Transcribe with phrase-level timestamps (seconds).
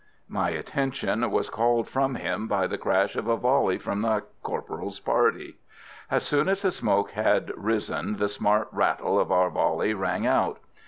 [0.27, 4.99] My attention was called from him by the crash of a volley from the corporal's
[4.99, 5.57] party.
[6.09, 10.57] As soon as the smoke had risen the smart rattle of our volley rang out.